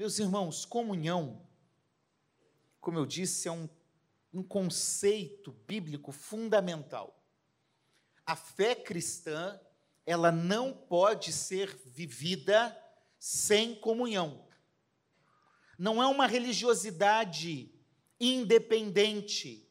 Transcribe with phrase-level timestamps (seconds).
[0.00, 1.46] Meus irmãos, comunhão,
[2.80, 3.68] como eu disse, é um,
[4.32, 7.22] um conceito bíblico fundamental.
[8.24, 9.60] A fé cristã,
[10.06, 12.74] ela não pode ser vivida
[13.18, 14.48] sem comunhão.
[15.78, 17.70] Não é uma religiosidade
[18.18, 19.70] independente,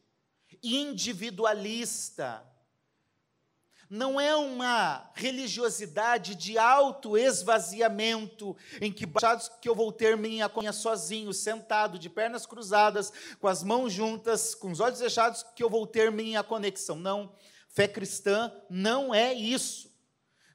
[0.62, 2.48] individualista,
[3.90, 9.04] não é uma religiosidade de auto-esvaziamento, em que
[9.60, 14.54] que eu vou ter minha conha sozinho, sentado, de pernas cruzadas, com as mãos juntas,
[14.54, 16.94] com os olhos fechados, que eu vou ter minha conexão.
[16.94, 17.34] Não,
[17.68, 19.92] fé cristã não é isso.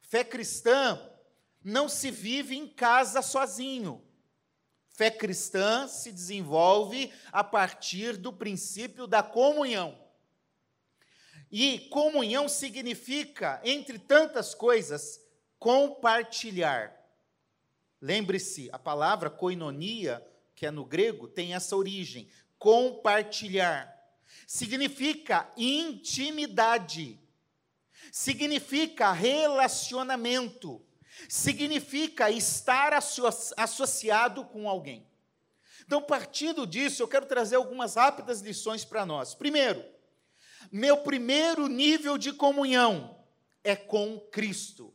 [0.01, 0.97] Fé cristã
[1.61, 4.01] não se vive em casa sozinho.
[4.87, 10.04] Fé cristã se desenvolve a partir do princípio da comunhão.
[11.57, 15.21] E comunhão significa, entre tantas coisas,
[15.57, 16.93] compartilhar.
[18.01, 20.21] Lembre-se, a palavra koinonia,
[20.53, 22.27] que é no grego, tem essa origem:
[22.59, 23.89] compartilhar.
[24.45, 27.17] Significa intimidade,
[28.11, 30.85] significa relacionamento,
[31.29, 32.91] significa estar
[33.55, 35.07] associado com alguém.
[35.85, 39.33] Então, partindo disso, eu quero trazer algumas rápidas lições para nós.
[39.33, 39.94] Primeiro,
[40.71, 43.17] meu primeiro nível de comunhão
[43.63, 44.93] é com Cristo.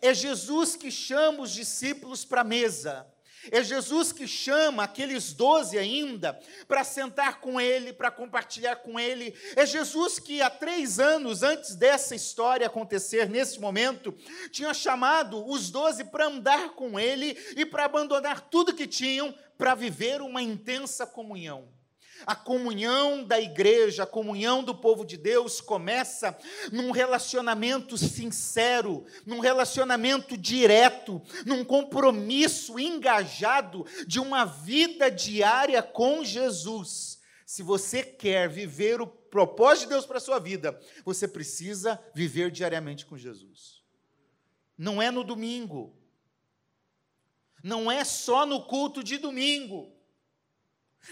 [0.00, 3.06] É Jesus que chama os discípulos para a mesa.
[3.50, 9.34] É Jesus que chama aqueles doze ainda para sentar com Ele, para compartilhar com Ele.
[9.56, 14.14] É Jesus que há três anos antes dessa história acontecer, nesse momento,
[14.50, 19.74] tinha chamado os doze para andar com Ele e para abandonar tudo que tinham para
[19.74, 21.79] viver uma intensa comunhão.
[22.26, 26.36] A comunhão da igreja, a comunhão do povo de Deus começa
[26.70, 37.20] num relacionamento sincero, num relacionamento direto, num compromisso engajado de uma vida diária com Jesus.
[37.46, 42.50] Se você quer viver o propósito de Deus para a sua vida, você precisa viver
[42.50, 43.82] diariamente com Jesus.
[44.76, 45.96] Não é no domingo,
[47.62, 49.92] não é só no culto de domingo.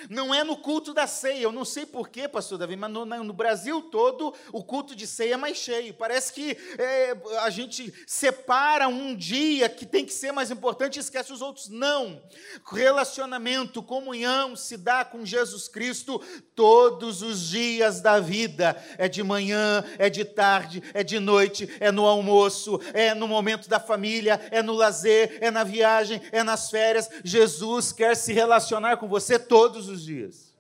[0.09, 1.43] Não é no culto da ceia.
[1.43, 5.35] Eu não sei porquê, pastor Davi, mas no, no, Brasil todo o culto de ceia
[5.35, 5.95] é mais cheio.
[5.95, 11.01] Parece que é, a gente separa um dia que tem que ser mais importante e
[11.01, 11.69] esquece os outros.
[11.69, 12.23] Não.
[12.71, 16.21] Relacionamento, comunhão se dá com Jesus Cristo
[16.55, 18.77] todos os dias da vida.
[18.99, 23.69] É de manhã, é de tarde, é de noite, é no almoço, é no momento
[23.69, 27.09] da família, é no lazer, é na viagem, é nas férias.
[27.25, 30.57] Jesus quer se relacionar com você todos todos os dias.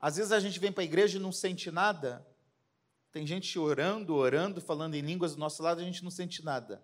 [0.00, 2.26] Às vezes a gente vem para a igreja e não sente nada.
[3.12, 6.82] Tem gente orando, orando, falando em línguas do nosso lado, a gente não sente nada.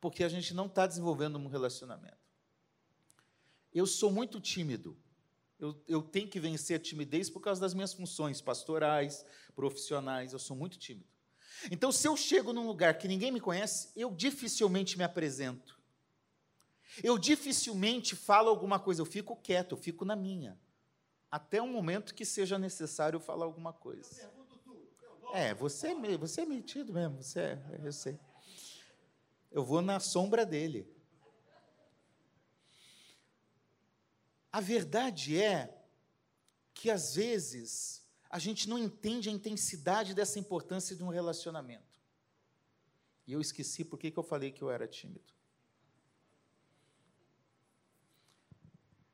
[0.00, 2.16] Porque a gente não está desenvolvendo um relacionamento.
[3.74, 4.96] Eu sou muito tímido.
[5.58, 10.32] Eu, eu tenho que vencer a timidez por causa das minhas funções pastorais, profissionais.
[10.32, 11.08] Eu sou muito tímido.
[11.72, 15.75] Então, se eu chego num lugar que ninguém me conhece, eu dificilmente me apresento.
[17.02, 20.58] Eu dificilmente falo alguma coisa, eu fico quieto, eu fico na minha.
[21.30, 24.30] Até um momento que seja necessário falar alguma coisa.
[25.32, 28.18] É, você, é você é metido mesmo, você é, eu sei.
[29.50, 30.88] Eu vou na sombra dele.
[34.52, 35.76] A verdade é
[36.72, 42.00] que às vezes a gente não entende a intensidade dessa importância de um relacionamento.
[43.26, 45.35] E eu esqueci por que eu falei que eu era tímido.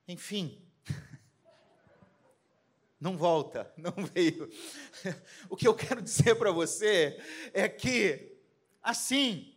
[0.06, 0.60] Enfim,
[3.02, 4.48] não volta, não veio.
[5.50, 7.20] O que eu quero dizer para você
[7.52, 8.36] é que,
[8.80, 9.56] assim,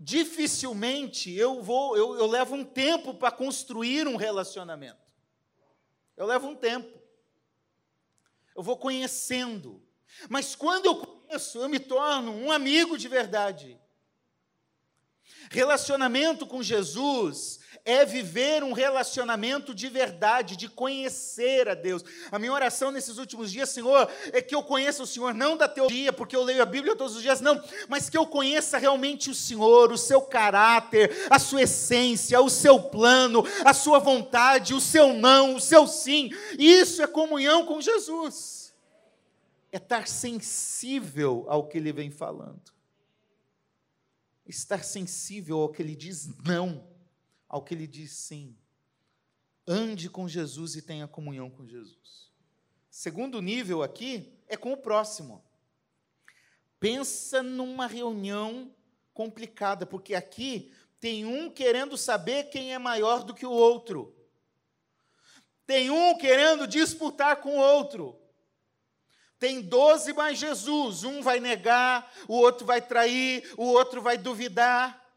[0.00, 5.12] dificilmente eu vou, eu, eu levo um tempo para construir um relacionamento.
[6.16, 6.98] Eu levo um tempo.
[8.56, 9.82] Eu vou conhecendo.
[10.28, 13.78] Mas quando eu conheço, eu me torno um amigo de verdade.
[15.50, 22.04] Relacionamento com Jesus é viver um relacionamento de verdade, de conhecer a Deus.
[22.30, 25.66] A minha oração nesses últimos dias, Senhor, é que eu conheça o Senhor, não da
[25.66, 27.58] teoria, porque eu leio a Bíblia todos os dias, não,
[27.88, 32.78] mas que eu conheça realmente o Senhor, o seu caráter, a sua essência, o seu
[32.78, 36.28] plano, a sua vontade, o seu não, o seu sim.
[36.58, 38.74] Isso é comunhão com Jesus.
[39.72, 42.70] É estar sensível ao que ele vem falando.
[44.46, 46.86] Estar sensível ao que ele diz não
[47.48, 48.56] ao que ele diz sim.
[49.66, 52.30] Ande com Jesus e tenha comunhão com Jesus.
[52.90, 55.44] Segundo nível aqui é com o próximo.
[56.80, 58.74] Pensa numa reunião
[59.12, 64.14] complicada, porque aqui tem um querendo saber quem é maior do que o outro.
[65.66, 68.18] Tem um querendo disputar com o outro.
[69.38, 71.04] Tem doze mais Jesus.
[71.04, 75.07] Um vai negar, o outro vai trair, o outro vai duvidar.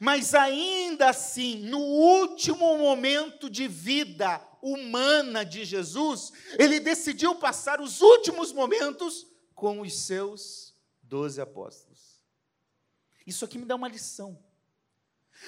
[0.00, 8.00] Mas ainda assim, no último momento de vida humana de Jesus, ele decidiu passar os
[8.00, 12.22] últimos momentos com os seus doze apóstolos.
[13.26, 14.38] Isso aqui me dá uma lição.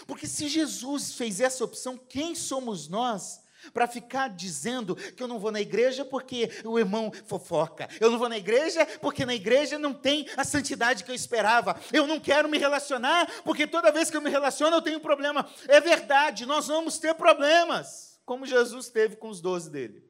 [0.07, 3.41] Porque se Jesus fez essa opção, quem somos nós
[3.73, 8.19] para ficar dizendo que eu não vou na igreja porque o irmão fofoca, eu não
[8.19, 12.21] vou na igreja porque na igreja não tem a santidade que eu esperava, eu não
[12.21, 15.49] quero me relacionar porque toda vez que eu me relaciono eu tenho problema.
[15.67, 20.09] É verdade, nós vamos ter problemas, como Jesus teve com os doze dele.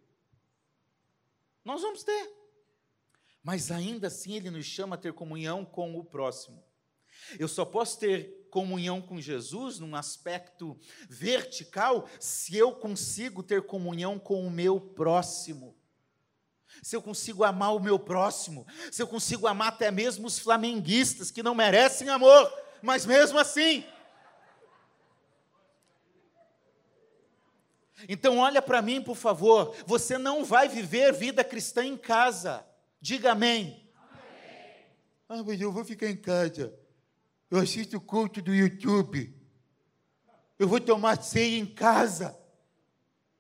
[1.64, 2.38] Nós vamos ter.
[3.42, 6.62] Mas ainda assim ele nos chama a ter comunhão com o próximo.
[7.38, 10.78] Eu só posso ter comunhão com Jesus num aspecto
[11.08, 15.76] vertical se eu consigo ter comunhão com o meu próximo.
[16.82, 21.30] Se eu consigo amar o meu próximo, se eu consigo amar até mesmo os flamenguistas
[21.30, 22.52] que não merecem amor,
[22.82, 23.84] mas mesmo assim.
[28.08, 32.64] Então olha para mim, por favor, você não vai viver vida cristã em casa.
[33.00, 33.88] Diga amém.
[35.28, 36.77] Ah, mas eu vou ficar em casa.
[37.50, 39.34] Eu assisto o culto do YouTube.
[40.58, 42.36] Eu vou tomar ceia em casa.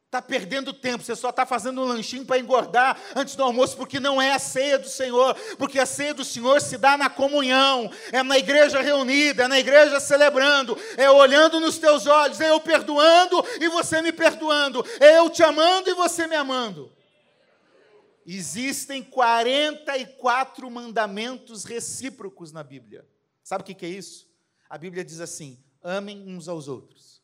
[0.06, 4.00] Está perdendo tempo, você só está fazendo um lanchinho para engordar antes do almoço, porque
[4.00, 7.90] não é a ceia do Senhor, porque a ceia do Senhor se dá na comunhão,
[8.10, 12.58] é na igreja reunida, é na igreja celebrando, é olhando nos teus olhos, é eu
[12.58, 16.90] perdoando e você me perdoando, é eu te amando e você me amando.
[18.24, 23.06] Existem 44 mandamentos recíprocos na Bíblia.
[23.48, 24.30] Sabe o que é isso?
[24.68, 27.22] A Bíblia diz assim: amem uns aos outros,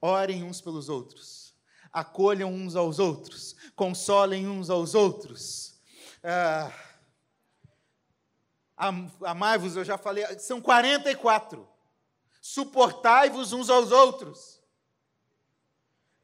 [0.00, 1.54] orem uns pelos outros,
[1.92, 5.80] acolham uns aos outros, consolem uns aos outros.
[6.20, 6.68] Ah,
[9.24, 11.68] Amai-vos, eu já falei, são 44.
[12.40, 14.60] Suportai-vos uns aos outros.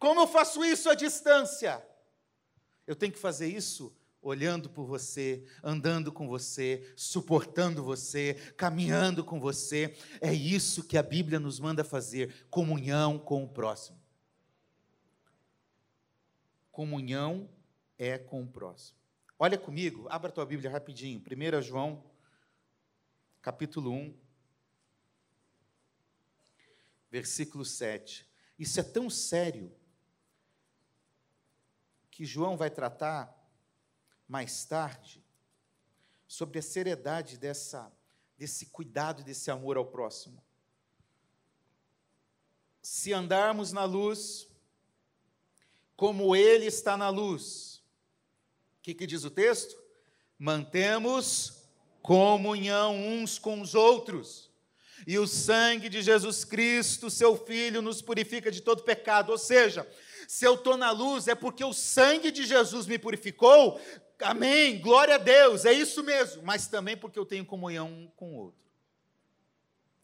[0.00, 1.80] Como eu faço isso à distância?
[2.84, 3.96] Eu tenho que fazer isso
[4.28, 9.96] olhando por você, andando com você, suportando você, caminhando com você.
[10.20, 13.98] É isso que a Bíblia nos manda fazer: comunhão com o próximo.
[16.70, 17.48] Comunhão
[17.98, 18.98] é com o próximo.
[19.38, 21.20] Olha comigo, abra tua Bíblia rapidinho.
[21.20, 22.04] 1 João,
[23.40, 24.14] capítulo 1,
[27.10, 28.28] versículo 7.
[28.58, 29.72] Isso é tão sério
[32.10, 33.37] que João vai tratar
[34.28, 35.24] mais tarde
[36.26, 37.90] sobre a seriedade dessa,
[38.36, 40.44] desse cuidado, desse amor ao próximo.
[42.82, 44.46] Se andarmos na luz,
[45.96, 47.82] como Ele está na luz,
[48.78, 49.76] o que, que diz o texto?
[50.38, 51.64] Mantemos
[52.02, 54.48] comunhão uns com os outros.
[55.06, 59.30] E o sangue de Jesus Cristo, seu Filho, nos purifica de todo pecado.
[59.30, 59.88] Ou seja,
[60.26, 63.80] se eu estou na luz, é porque o sangue de Jesus me purificou,
[64.20, 68.36] Amém, glória a Deus, é isso mesmo, mas também porque eu tenho comunhão com o
[68.36, 68.68] outro.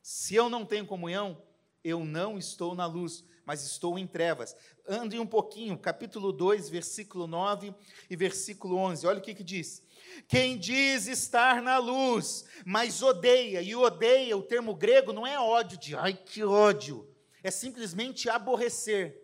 [0.01, 1.43] Se eu não tenho comunhão,
[1.83, 4.55] eu não estou na luz, mas estou em trevas.
[4.87, 7.75] Ande um pouquinho, capítulo 2, versículo 9
[8.09, 9.83] e versículo 11, olha o que, que diz.
[10.29, 15.77] Quem diz estar na luz, mas odeia, e odeia, o termo grego não é ódio
[15.77, 17.09] de, ai que ódio,
[17.43, 19.21] é simplesmente aborrecer,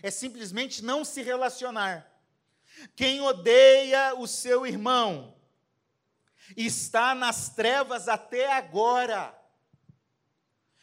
[0.00, 2.15] é simplesmente não se relacionar.
[2.94, 5.34] Quem odeia o seu irmão
[6.56, 9.34] está nas trevas até agora.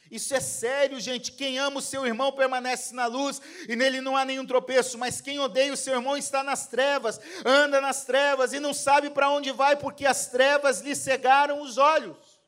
[0.09, 1.31] Isso é sério, gente.
[1.31, 5.19] Quem ama o seu irmão permanece na luz e nele não há nenhum tropeço, mas
[5.19, 9.31] quem odeia o seu irmão está nas trevas, anda nas trevas e não sabe para
[9.31, 12.39] onde vai porque as trevas lhe cegaram os olhos.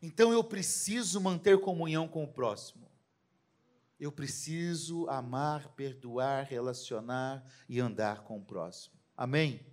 [0.00, 2.87] Então eu preciso manter comunhão com o próximo.
[3.98, 8.94] Eu preciso amar, perdoar, relacionar e andar com o próximo.
[9.16, 9.66] Amém?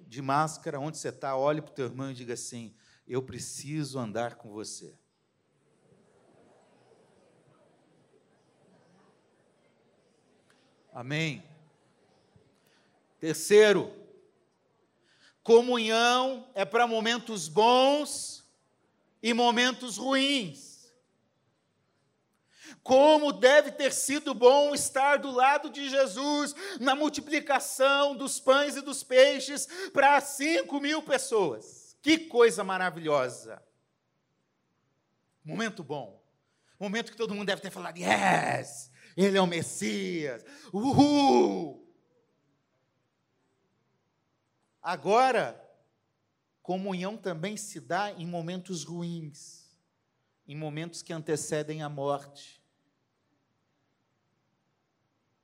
[0.00, 2.74] De máscara, onde você está, olhe para o teu irmão e diga assim:
[3.06, 4.98] Eu preciso andar com você.
[10.92, 11.44] Amém.
[13.20, 13.92] Terceiro,
[15.44, 18.44] comunhão é para momentos bons
[19.22, 20.77] e momentos ruins.
[22.88, 28.80] Como deve ter sido bom estar do lado de Jesus na multiplicação dos pães e
[28.80, 31.98] dos peixes para cinco mil pessoas.
[32.00, 33.62] Que coisa maravilhosa!
[35.44, 36.18] Momento bom.
[36.80, 38.90] Momento que todo mundo deve ter falado, yes!
[39.14, 40.42] Ele é o Messias.
[40.72, 41.86] Uhul!
[44.80, 45.62] Agora,
[46.62, 49.76] comunhão também se dá em momentos ruins,
[50.46, 52.57] em momentos que antecedem a morte,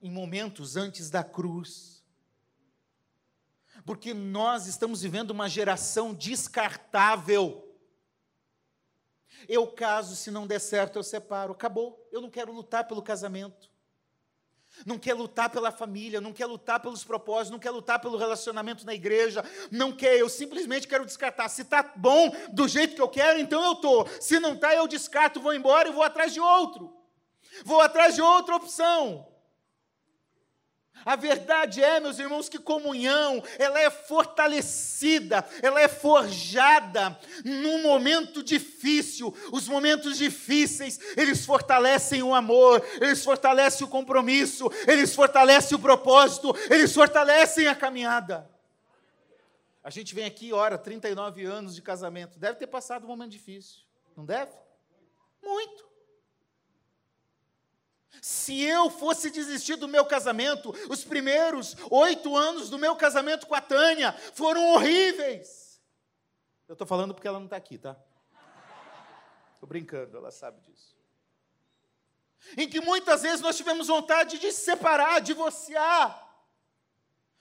[0.04, 2.04] em momentos antes da cruz.
[3.86, 7.74] Porque nós estamos vivendo uma geração descartável.
[9.48, 11.52] Eu caso, se não der certo, eu separo.
[11.52, 12.06] Acabou.
[12.12, 13.70] Eu não quero lutar pelo casamento.
[14.84, 18.84] Não quer lutar pela família, não quer lutar pelos propósitos, não quer lutar pelo relacionamento
[18.84, 21.48] na igreja, não quer, eu simplesmente quero descartar.
[21.48, 24.06] Se está bom do jeito que eu quero, então eu estou.
[24.20, 26.92] Se não está, eu descarto, vou embora e vou atrás de outro.
[27.64, 29.32] Vou atrás de outra opção.
[31.04, 38.42] A verdade é, meus irmãos, que comunhão, ela é fortalecida, ela é forjada num momento
[38.42, 39.34] difícil.
[39.52, 46.54] Os momentos difíceis, eles fortalecem o amor, eles fortalecem o compromisso, eles fortalecem o propósito,
[46.70, 48.50] eles fortalecem a caminhada.
[49.82, 53.82] A gente vem aqui, ora, 39 anos de casamento, deve ter passado um momento difícil,
[54.16, 54.52] não deve?
[55.42, 55.93] Muito.
[58.20, 63.54] Se eu fosse desistir do meu casamento, os primeiros oito anos do meu casamento com
[63.54, 65.80] a Tânia foram horríveis.
[66.68, 67.96] Eu estou falando porque ela não está aqui, tá?
[69.52, 70.94] Estou brincando, ela sabe disso.
[72.56, 76.20] Em que muitas vezes nós tivemos vontade de se separar, divorciar.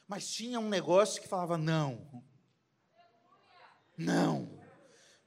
[0.07, 2.23] Mas tinha um negócio que falava: não,
[3.97, 4.52] não,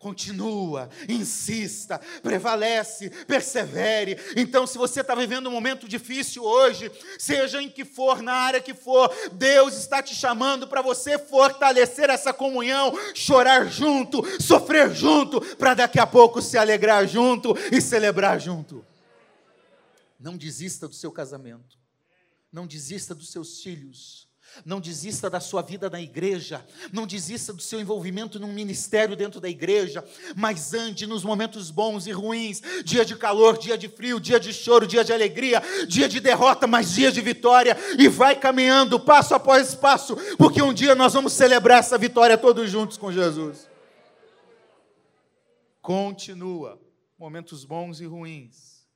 [0.06, 4.16] Continua, insista, prevalece, persevere.
[4.36, 8.60] Então, se você está vivendo um momento difícil hoje, seja em que for, na área
[8.60, 15.40] que for, Deus está te chamando para você fortalecer essa comunhão, chorar junto, sofrer junto,
[15.56, 18.86] para daqui a pouco se alegrar junto e celebrar junto.
[20.20, 21.76] Não desista do seu casamento,
[22.52, 24.25] não desista dos seus filhos
[24.64, 29.40] não desista da sua vida na igreja, não desista do seu envolvimento num ministério dentro
[29.40, 34.18] da igreja, mas ande nos momentos bons e ruins, dia de calor, dia de frio,
[34.18, 38.34] dia de choro, dia de alegria, dia de derrota, mas dia de vitória, e vai
[38.34, 43.12] caminhando passo após passo, porque um dia nós vamos celebrar essa vitória todos juntos com
[43.12, 43.68] Jesus.
[45.82, 46.80] Continua,
[47.18, 48.88] momentos bons e ruins.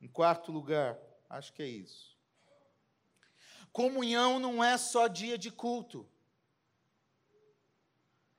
[0.00, 0.98] Em quarto lugar,
[1.30, 2.15] acho que é isso.
[3.76, 6.08] Comunhão não é só dia de culto.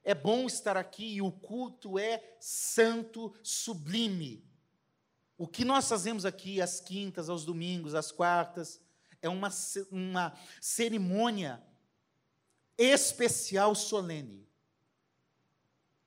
[0.04, 4.44] É bom estar aqui e o culto é santo, sublime.
[5.38, 8.82] O que nós fazemos aqui às quintas, aos domingos, às quartas,
[9.22, 9.50] é uma,
[9.92, 11.64] uma cerimônia
[12.76, 14.50] especial, solene.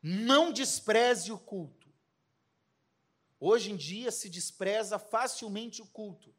[0.02, 1.88] Não despreze o culto.
[3.38, 6.34] Hoje em dia se despreza facilmente o culto.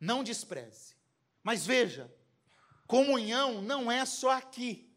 [0.00, 0.98] Não despreze.
[1.42, 2.12] Mas veja,
[2.86, 4.90] comunhão não é só aqui.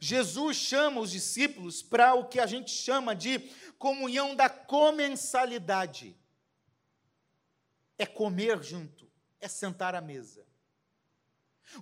[0.00, 3.38] Jesus chama os discípulos para o que a gente chama de
[3.78, 6.16] comunhão da comensalidade.
[7.98, 10.46] É comer junto, é sentar à mesa.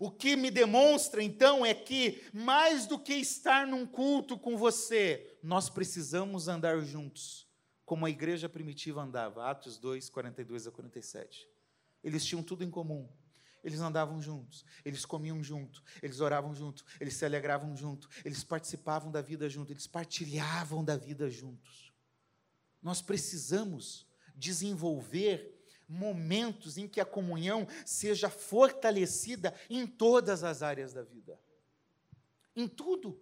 [0.00, 5.38] O que me demonstra então é que, mais do que estar num culto com você,
[5.42, 7.46] nós precisamos andar juntos,
[7.86, 9.48] como a igreja primitiva andava.
[9.48, 11.48] Atos 2, 42 a 47.
[12.04, 13.08] Eles tinham tudo em comum
[13.68, 19.10] eles andavam juntos, eles comiam junto, eles oravam junto, eles se alegravam junto, eles participavam
[19.10, 21.92] da vida junto, eles partilhavam da vida juntos.
[22.82, 25.54] Nós precisamos desenvolver
[25.88, 31.40] momentos em que a comunhão seja fortalecida em todas as áreas da vida.
[32.54, 33.20] Em tudo.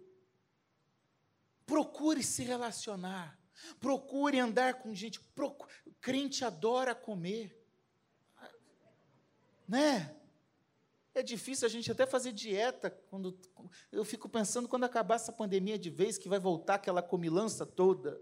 [1.65, 3.39] Procure se relacionar.
[3.79, 5.19] Procure andar com gente.
[5.19, 7.57] Procure, crente adora comer.
[9.67, 10.16] Né?
[11.17, 12.91] É difícil a gente até fazer dieta.
[13.09, 13.35] quando
[13.91, 18.21] Eu fico pensando quando acabar essa pandemia de vez, que vai voltar aquela comilança toda.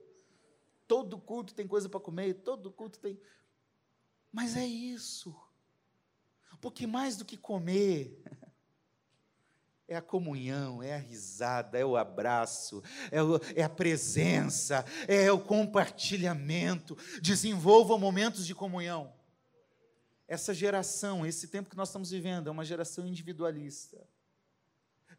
[0.87, 3.19] Todo culto tem coisa para comer, todo culto tem.
[4.31, 5.35] Mas é isso.
[6.61, 8.17] Porque mais do que comer,
[9.89, 15.29] é a comunhão, é a risada, é o abraço, é, o, é, a presença, é
[15.29, 16.97] o compartilhamento.
[17.21, 19.13] Desenvolva momentos de comunhão.
[20.27, 24.07] Essa geração, esse tempo que nós estamos vivendo, é uma geração individualista.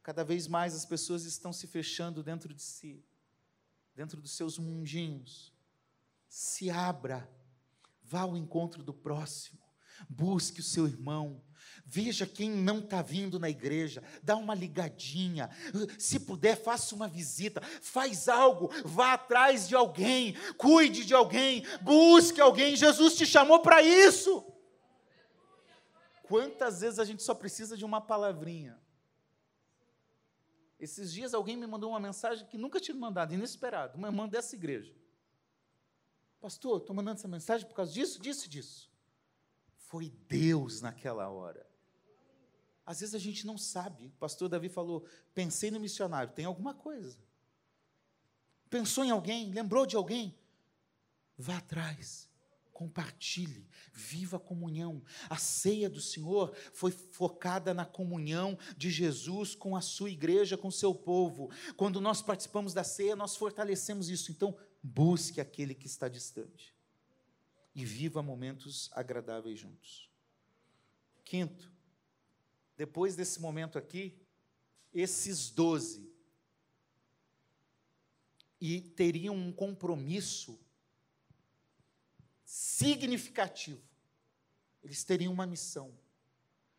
[0.02, 3.04] Cada vez mais as pessoas estão se fechando dentro de si,
[3.94, 5.52] dentro dos seus mundinhos.
[6.28, 7.28] Se abra,
[8.02, 9.60] vá ao encontro do próximo,
[10.08, 11.42] busque o seu irmão,
[11.84, 15.48] Veja quem não está vindo na igreja, dá uma ligadinha.
[15.98, 22.40] Se puder, faça uma visita, faz algo, vá atrás de alguém, cuide de alguém, busque
[22.40, 22.75] alguém.
[22.75, 24.44] Jesus te chamou para isso.
[26.26, 28.80] Quantas vezes a gente só precisa de uma palavrinha?
[30.78, 34.54] Esses dias alguém me mandou uma mensagem que nunca tinha mandado, inesperado, uma irmã dessa
[34.54, 34.95] igreja.
[36.40, 38.90] Pastor, estou mandando essa mensagem por causa disso, disso e disso.
[39.76, 41.66] Foi Deus naquela hora.
[42.85, 44.09] Às vezes a gente não sabe.
[44.09, 47.18] O pastor Davi falou: pensei no missionário, tem alguma coisa.
[48.68, 50.37] Pensou em alguém, lembrou de alguém?
[51.38, 52.25] Vá atrás
[52.76, 55.02] compartilhe, viva a comunhão.
[55.30, 60.68] A ceia do Senhor foi focada na comunhão de Jesus com a sua igreja, com
[60.68, 61.50] o seu povo.
[61.75, 64.30] Quando nós participamos da ceia, nós fortalecemos isso.
[64.30, 66.75] Então, busque aquele que está distante
[67.75, 70.11] e viva momentos agradáveis juntos.
[71.25, 71.73] Quinto,
[72.76, 74.21] depois desse momento aqui,
[74.92, 76.12] esses doze
[78.61, 80.61] e teriam um compromisso
[82.46, 83.82] significativo.
[84.82, 85.92] Eles teriam uma missão.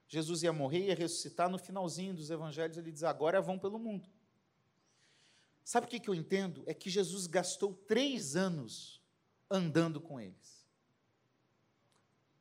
[0.07, 1.49] Jesus ia morrer, ia ressuscitar.
[1.49, 4.09] No finalzinho dos evangelhos, ele diz: agora vão pelo mundo.
[5.63, 6.63] Sabe o que eu entendo?
[6.65, 9.01] É que Jesus gastou três anos
[9.51, 10.65] andando com eles.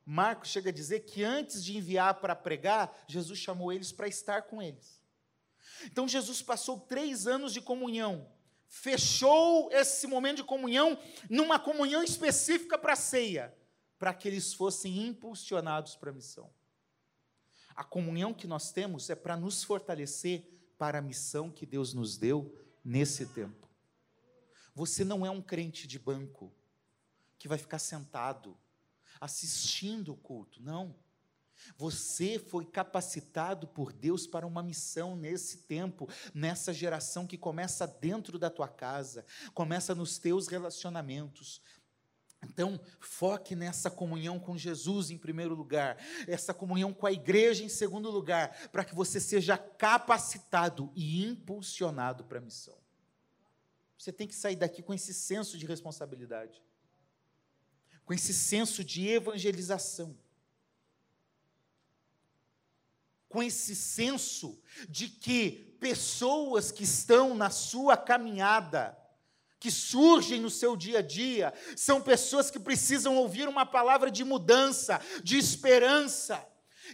[0.04, 4.42] Marcos chega a dizer que antes de enviar para pregar, Jesus chamou eles para estar
[4.42, 5.02] com eles.
[5.84, 8.30] Então Jesus passou três anos de comunhão
[8.68, 13.54] fechou esse momento de comunhão numa comunhão específica para a ceia,
[13.98, 16.50] para que eles fossem impulsionados para a missão.
[17.74, 20.44] A comunhão que nós temos é para nos fortalecer
[20.78, 22.54] para a missão que Deus nos deu
[22.84, 23.68] nesse tempo.
[24.74, 26.52] Você não é um crente de banco
[27.38, 28.56] que vai ficar sentado
[29.20, 30.94] assistindo o culto, não.
[31.76, 38.38] Você foi capacitado por Deus para uma missão nesse tempo, nessa geração que começa dentro
[38.38, 41.60] da tua casa, começa nos teus relacionamentos.
[42.42, 45.96] Então, foque nessa comunhão com Jesus em primeiro lugar,
[46.28, 52.24] essa comunhão com a igreja em segundo lugar, para que você seja capacitado e impulsionado
[52.24, 52.76] para a missão.
[53.98, 56.62] Você tem que sair daqui com esse senso de responsabilidade,
[58.04, 60.16] com esse senso de evangelização
[63.36, 68.96] com esse senso de que pessoas que estão na sua caminhada,
[69.60, 74.24] que surgem no seu dia a dia, são pessoas que precisam ouvir uma palavra de
[74.24, 76.42] mudança, de esperança.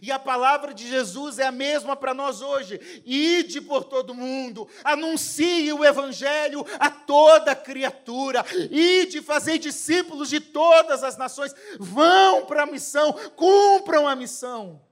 [0.02, 2.80] E a palavra de Jesus é a mesma para nós hoje.
[3.06, 8.44] Ide por todo mundo, anuncie o evangelho a toda criatura.
[8.68, 11.54] Ide fazer discípulos de todas as nações.
[11.78, 14.82] Vão para a missão, cumpram a missão.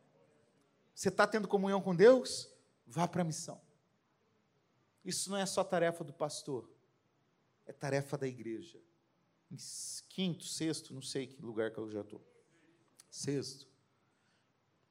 [1.01, 2.47] Você está tendo comunhão com Deus?
[2.87, 3.59] Vá para a missão.
[5.03, 6.71] Isso não é só tarefa do pastor,
[7.65, 8.79] é tarefa da igreja.
[9.51, 9.57] Em
[10.11, 12.23] quinto, sexto, não sei que lugar que eu já estou.
[13.11, 13.67] Sexto,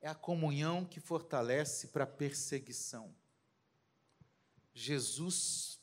[0.01, 3.13] é a comunhão que fortalece para a perseguição.
[4.73, 5.79] Jesus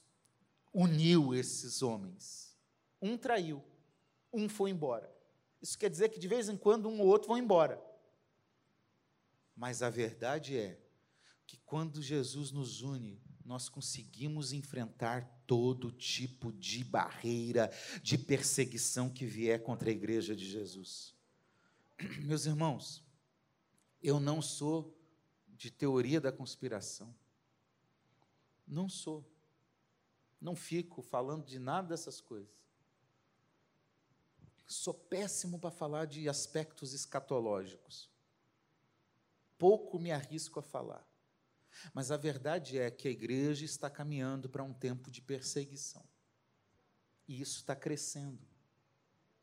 [0.74, 2.58] uniu esses homens.
[3.00, 3.62] Um traiu,
[4.32, 5.08] um foi embora.
[5.62, 7.80] Isso quer dizer que de vez em quando um ou outro vão embora.
[9.56, 10.78] Mas a verdade é
[11.46, 19.24] que quando Jesus nos une, nós conseguimos enfrentar todo tipo de barreira, de perseguição que
[19.24, 21.14] vier contra a igreja de Jesus.
[22.20, 23.02] Meus irmãos,
[24.02, 24.94] eu não sou
[25.48, 27.14] de teoria da conspiração.
[28.66, 29.24] Não sou.
[30.38, 32.54] Não fico falando de nada dessas coisas.
[34.66, 38.10] Sou péssimo para falar de aspectos escatológicos
[39.58, 41.06] pouco me arrisco a falar.
[41.92, 46.04] Mas a verdade é que a igreja está caminhando para um tempo de perseguição.
[47.28, 48.46] E isso está crescendo.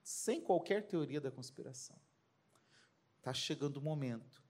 [0.01, 1.99] Sem qualquer teoria da conspiração.
[3.17, 4.43] Está chegando o momento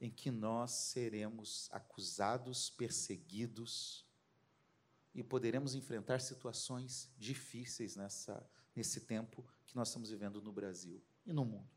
[0.00, 4.04] em que nós seremos acusados, perseguidos
[5.14, 11.32] e poderemos enfrentar situações difíceis nessa, nesse tempo que nós estamos vivendo no Brasil e
[11.32, 11.70] no mundo.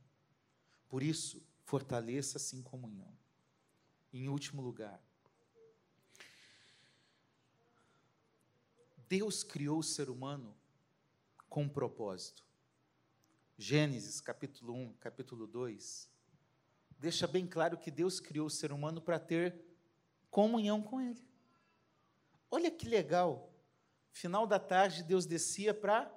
[0.90, 3.14] Por isso, fortaleça-se em comunhão.
[4.14, 5.04] Em último lugar,
[9.10, 10.56] Deus criou o ser humano
[11.50, 12.42] com um propósito.
[13.58, 16.10] Gênesis capítulo 1, capítulo 2,
[16.98, 19.62] deixa bem claro que Deus criou o ser humano para ter
[20.32, 21.28] comunhão com Ele.
[22.50, 23.54] Olha que legal.
[24.14, 26.10] Final da tarde, Deus descia para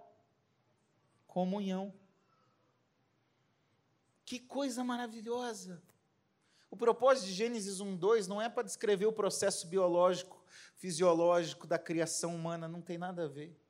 [1.26, 1.92] comunhão.
[4.30, 5.82] Que coisa maravilhosa!
[6.70, 10.40] O propósito de Gênesis 1, 2 não é para descrever o processo biológico,
[10.76, 13.60] fisiológico da criação humana, não tem nada a ver.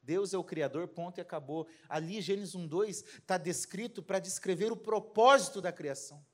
[0.00, 1.66] Deus é o Criador, ponto e acabou.
[1.88, 6.24] Ali, Gênesis 1, 2 está descrito para descrever o propósito da criação.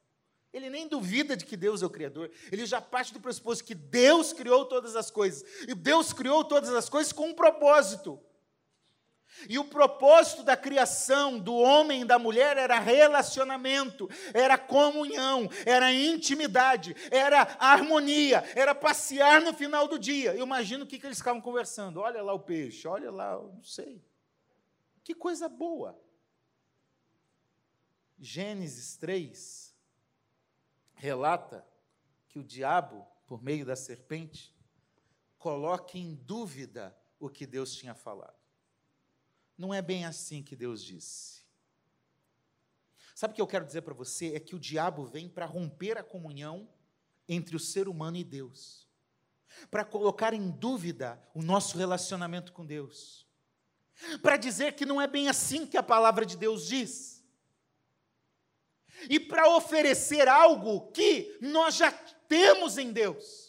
[0.52, 2.30] Ele nem duvida de que Deus é o Criador.
[2.52, 5.42] Ele já parte do pressuposto que Deus criou todas as coisas.
[5.66, 8.22] E Deus criou todas as coisas com um propósito.
[9.48, 15.92] E o propósito da criação do homem e da mulher era relacionamento, era comunhão, era
[15.92, 20.34] intimidade, era harmonia, era passear no final do dia.
[20.34, 22.00] Eu imagino o que, que eles ficavam conversando.
[22.00, 24.02] Olha lá o peixe, olha lá, não sei.
[25.04, 25.98] Que coisa boa.
[28.18, 29.74] Gênesis 3
[30.94, 31.64] relata
[32.28, 34.54] que o diabo, por meio da serpente,
[35.38, 38.37] coloca em dúvida o que Deus tinha falado.
[39.58, 41.42] Não é bem assim que Deus disse.
[43.12, 44.34] Sabe o que eu quero dizer para você?
[44.36, 46.68] É que o diabo vem para romper a comunhão
[47.28, 48.88] entre o ser humano e Deus,
[49.70, 53.26] para colocar em dúvida o nosso relacionamento com Deus,
[54.22, 57.24] para dizer que não é bem assim que a palavra de Deus diz,
[59.10, 63.47] e para oferecer algo que nós já temos em Deus.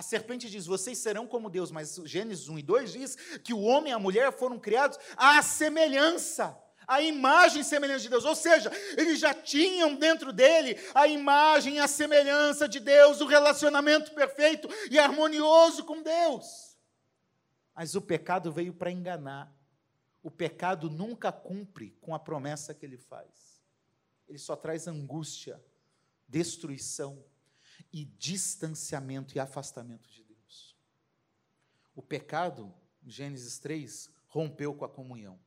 [0.00, 3.60] A serpente diz: Vocês serão como Deus, mas Gênesis 1 e 2 diz que o
[3.60, 6.58] homem e a mulher foram criados à semelhança,
[6.88, 8.24] à imagem e semelhança de Deus.
[8.24, 13.26] Ou seja, eles já tinham dentro dele a imagem e a semelhança de Deus, o
[13.26, 16.78] relacionamento perfeito e harmonioso com Deus.
[17.74, 19.54] Mas o pecado veio para enganar.
[20.22, 23.62] O pecado nunca cumpre com a promessa que ele faz.
[24.26, 25.62] Ele só traz angústia,
[26.26, 27.22] destruição,
[27.92, 30.76] e distanciamento e afastamento de Deus.
[31.94, 32.72] O pecado,
[33.04, 35.38] Gênesis 3, rompeu com a comunhão.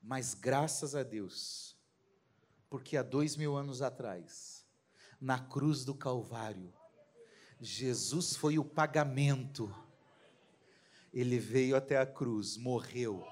[0.00, 1.76] Mas graças a Deus,
[2.68, 4.66] porque há dois mil anos atrás,
[5.20, 6.72] na cruz do Calvário,
[7.60, 9.74] Jesus foi o pagamento.
[11.12, 13.26] Ele veio até a cruz, morreu,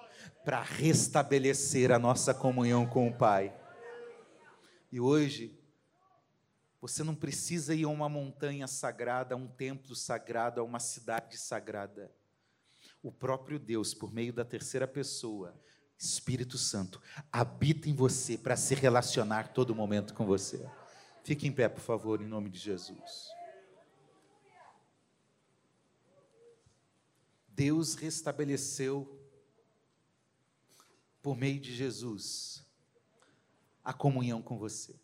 [0.45, 3.55] para restabelecer a nossa comunhão com o Pai.
[4.91, 5.59] E hoje,
[6.83, 11.39] você não precisa ir a uma montanha sagrada, a um templo sagrado, a uma cidade
[11.39, 12.13] sagrada.
[13.01, 15.55] O próprio Deus, por meio da terceira pessoa,
[15.97, 20.69] Espírito Santo, habita em você para se relacionar todo momento com você.
[21.23, 23.29] Fique em pé, por favor, em nome de Jesus.
[27.47, 29.25] Deus restabeleceu,
[31.23, 32.67] por meio de Jesus,
[33.85, 35.02] a comunhão com você.